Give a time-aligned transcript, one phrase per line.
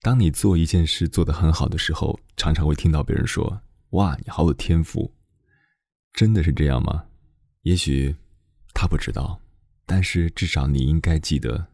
[0.00, 3.60] 当你做一件事做得很好的时候，常常会听到别人说
[3.90, 5.12] ：“哇，你好有天赋。”
[6.14, 7.04] 真的是这样吗？
[7.62, 8.14] 也许
[8.72, 9.40] 他不知道，
[9.86, 11.68] 但是至少你应该记得，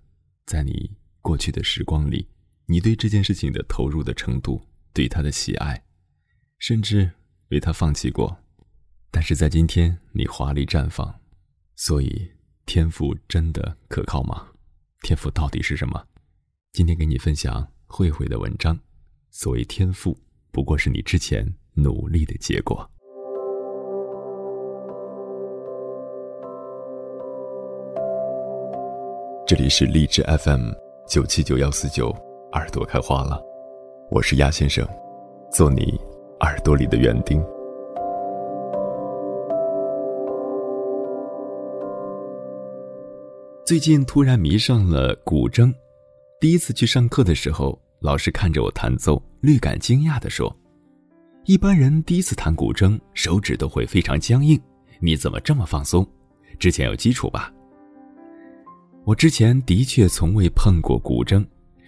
[0.46, 0.90] 在你
[1.20, 2.26] 过去的时光里，
[2.66, 5.84] 你对这件事情的投入的程度，对他的喜爱，
[6.58, 7.10] 甚至
[7.50, 8.38] 为他放弃过。
[9.10, 11.20] 但是在今天，你华丽绽放。
[11.76, 12.32] 所以，
[12.66, 14.48] 天赋真的可靠吗？
[15.02, 16.06] 天赋到底是什么？
[16.72, 17.70] 今天给你分享。
[17.96, 18.76] 慧慧的文章，
[19.30, 20.18] 所谓天赋，
[20.50, 22.84] 不过是你之前努力的结果。
[29.46, 30.72] 这里是励志 FM
[31.06, 32.08] 九七九幺四九，
[32.50, 33.40] 耳朵开花了，
[34.10, 34.84] 我是鸭先生，
[35.52, 35.96] 做你
[36.40, 37.40] 耳朵里的园丁。
[43.64, 45.72] 最近突然迷上了古筝，
[46.40, 47.83] 第一次去上课的时候。
[48.04, 50.54] 老师看着我弹奏，略感惊讶地说
[51.46, 54.60] ：“一般人第一次弹古筝，手指都会非常僵硬，
[55.00, 56.06] 你怎么这么放松？
[56.58, 57.50] 之前有基础吧？”
[59.06, 61.42] 我之前的确从未碰过古筝，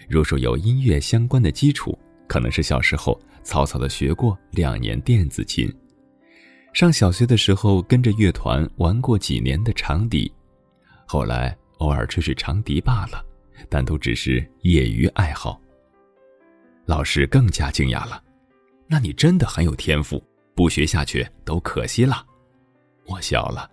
[0.08, 5.70] 若说有音乐相关的基础，可能是小时候草草的学过两年电子琴，
[6.72, 10.32] 上小学的时候跟着乐团玩过几年的长笛，
[11.06, 13.22] 后来偶尔吹吹长笛罢了，
[13.68, 15.60] 但都只是业余爱好。
[16.86, 18.22] 老师更加惊讶了，
[18.86, 20.22] 那你真的很有天赋，
[20.54, 22.24] 不学下去都可惜了。
[23.06, 23.68] 我笑了。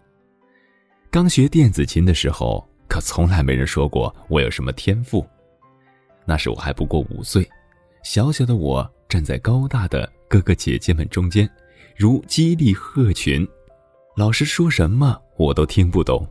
[1.12, 5.26] 刚学电子琴的时候，可从来没人说过我有什么天赋。
[6.26, 7.48] 那时我还不过五岁，
[8.04, 11.48] 小小的我站在高大的哥哥姐姐们中间，
[11.96, 13.48] 如激励鹤群。
[14.16, 16.28] 老师说什么我都听不懂，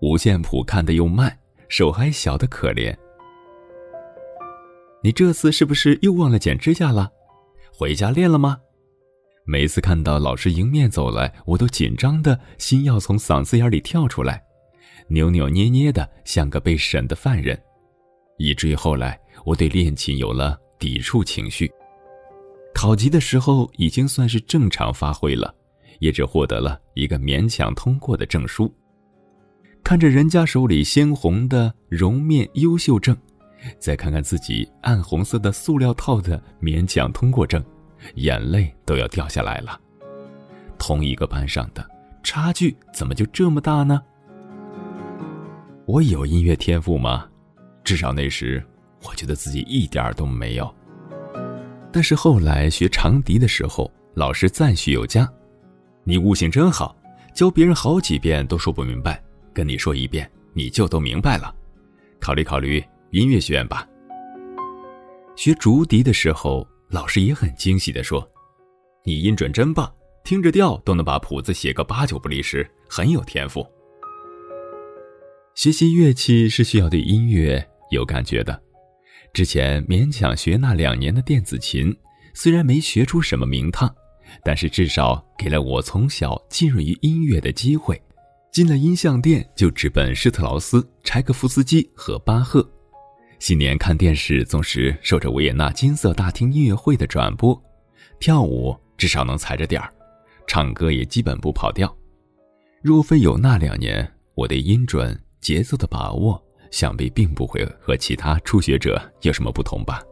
[0.00, 1.36] 五线谱看得又慢，
[1.68, 2.96] 手还小的可怜。
[5.02, 7.10] 你这次是不是又忘了剪指甲了？
[7.72, 8.58] 回家练了吗？
[9.46, 14.42] 每次看到老师迎面走来，我都紧张的心要从嗓子眼里跳出来，
[15.08, 17.58] 扭扭捏捏的像个被审的犯人，
[18.36, 21.70] 以至于后来我对练琴有了抵触情绪。
[22.74, 25.54] 考级的时候已经算是正常发挥了，
[25.98, 28.72] 也只获得了一个勉强通过的证书。
[29.82, 33.16] 看着人家手里鲜红的绒面优秀证。
[33.78, 37.62] 再看看自己暗红色的塑料套的勉强通过证，
[38.14, 39.78] 眼泪都要掉下来了。
[40.78, 41.86] 同一个班上的
[42.22, 44.00] 差距怎么就这么大呢？
[45.86, 47.26] 我有音乐天赋吗？
[47.84, 48.64] 至少那时
[49.02, 50.74] 我觉得自己一点都没有。
[51.92, 55.28] 但是后来学长笛的时候，老师赞许有加
[56.04, 56.96] ：“你悟性真好，
[57.34, 59.22] 教别人好几遍都说不明白，
[59.52, 61.54] 跟你说一遍你就都明白了。
[62.20, 63.86] 考虑考虑。”音乐学院吧。
[65.36, 68.28] 学竹笛的时候，老师也很惊喜地说
[69.04, 73.66] ：“你音准真棒，听着调都能把谱子写个八九不离十，很有天赋。”
[75.56, 78.62] 学习乐器是需要对音乐有感觉的。
[79.32, 81.94] 之前勉强学那两年的电子琴，
[82.34, 83.92] 虽然没学出什么名堂，
[84.44, 88.00] 但是至少给了我从小浸润于音乐的机会。
[88.52, 92.68] 进了音像店就直奔施特劳斯、柴可夫斯基和巴赫。
[93.40, 97.58] 新年看电视总是受着维也纳金色大厅音乐会的转播，
[98.20, 99.90] 跳舞至少能踩着点儿，
[100.46, 101.92] 唱歌也基本不跑调。
[102.82, 106.40] 若非有那两年，我对音准、节奏的把握，
[106.70, 110.02] 想必并不会和其他初学者有什么不同吧。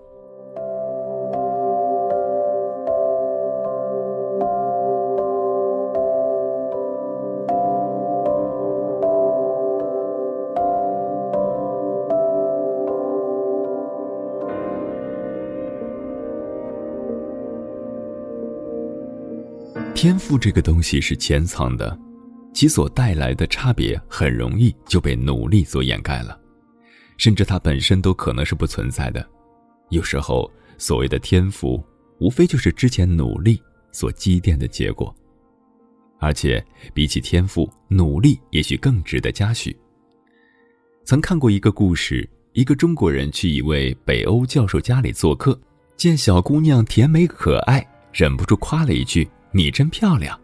[20.01, 21.99] 天赋这个东西是潜藏的，
[22.55, 26.41] 其所带来的差别很容易就被努力所掩盖了，
[27.17, 29.29] 甚至它本身都可能是不存在的。
[29.89, 30.49] 有时候，
[30.79, 31.85] 所谓的天赋，
[32.21, 35.13] 无非就是之前努力所积淀的结果。
[36.21, 36.65] 而且，
[36.95, 39.77] 比起天赋，努力也许更值得嘉许。
[41.03, 45.61] 曾看过一个故事，一个中国人去一位北欧教授家里做客，
[45.97, 49.29] 见小姑娘甜美可爱，忍不住夸了一句。
[49.53, 50.39] 你真漂亮，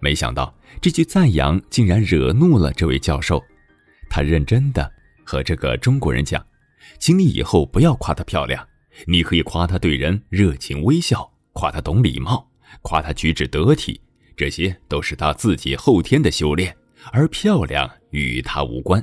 [0.00, 3.42] 没想到这句赞扬竟然惹怒了这位教授。
[4.08, 4.90] 他认真的
[5.24, 6.44] 和这个中国人讲
[6.98, 8.66] ：“请你以后不要夸她漂亮，
[9.06, 12.50] 你可以夸她对人热情微笑，夸她懂礼貌，
[12.82, 14.00] 夸她举止得体，
[14.36, 16.76] 这些都是她自己后天的修炼，
[17.12, 19.02] 而漂亮与她无关。”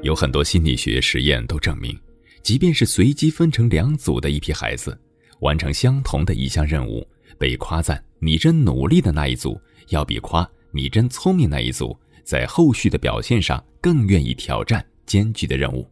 [0.00, 1.98] 有很多心理学实验都证明，
[2.42, 4.98] 即便是随机分成两组的一批孩子，
[5.40, 7.06] 完成相同的一项任务，
[7.38, 15.88] 被夸赞你真努力的那一组，要比夸你真聪明那一组，在后续的表现上更愿意挑战艰巨的任务，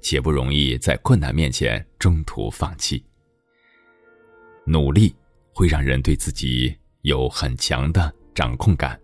[0.00, 3.04] 且不容易在困难面前中途放弃。
[4.66, 5.14] 努力
[5.52, 8.98] 会让人对自己有很强的掌控感，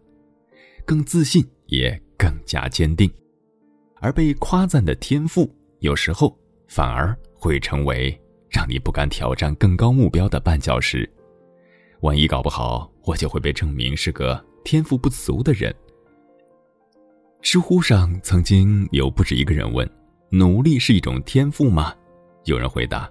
[0.87, 3.11] 更自信，也更加坚定。
[3.97, 6.35] 而被夸赞的天赋，有时候
[6.67, 8.19] 反而会成为
[8.51, 11.09] 让你不敢挑战更高目标的绊脚石。
[12.01, 15.75] 万一搞不好，我就会被证明是个天赋不足的人。
[17.43, 19.89] 知乎上曾经有不止一个人问
[20.31, 21.95] ：“努力是一种天赋吗？”
[22.45, 23.11] 有人回答：“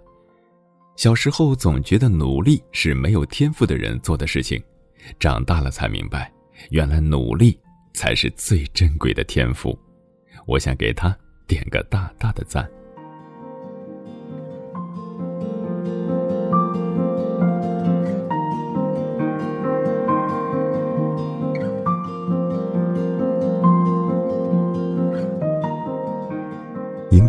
[0.98, 4.62] 小时候总觉得努力是没有天赋的人做的事情，
[5.20, 6.32] 长大了才明白，
[6.72, 7.60] 原来努力
[7.94, 9.78] 才是最珍贵的天赋。”
[10.46, 11.16] 我想给他
[11.48, 12.70] 点个大大的赞。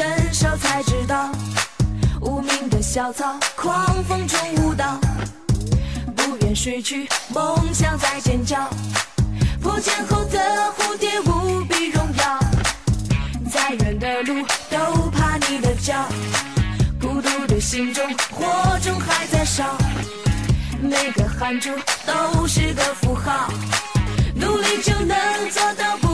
[0.00, 1.30] 伸手才知道。
[2.22, 4.98] 无名的小草，狂风中舞蹈，
[6.16, 8.56] 不愿睡去，梦想在尖叫。
[9.60, 10.38] 破茧后的
[10.78, 12.40] 蝴蝶无比荣耀，
[13.52, 15.92] 再远的路都怕你的脚。
[16.98, 19.76] 孤独的心中，火种还在烧，
[20.80, 21.68] 每个汗珠
[22.06, 23.52] 都是个符号，
[24.34, 25.14] 努力就能
[25.50, 26.08] 做到，不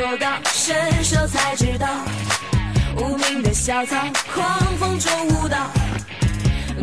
[0.00, 1.86] 多到，伸手才知道。
[2.96, 3.96] 无名的小草，
[4.34, 5.58] 狂风中舞蹈，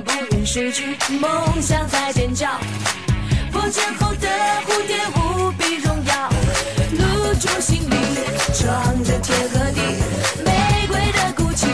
[0.06, 2.48] 不愿失去梦想在尖叫。
[3.52, 4.28] 破茧后的
[4.68, 6.30] 蝴蝶无比荣耀，
[6.92, 7.96] 露出心里，
[8.54, 9.82] 装着天和地。
[10.46, 11.66] 玫瑰的骨气，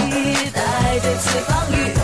[0.53, 2.02] 带着四方雨。